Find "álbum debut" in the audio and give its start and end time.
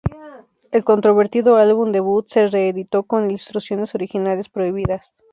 1.57-2.27